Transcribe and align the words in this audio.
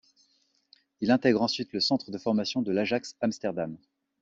Il 1.01 1.11
intègre 1.11 1.43
ensuite 1.43 1.73
le 1.73 1.79
centre 1.79 2.09
de 2.09 2.17
formation 2.17 2.63
de 2.63 2.71
l'Ajax 2.71 3.15
Amsterdam. 3.21 3.77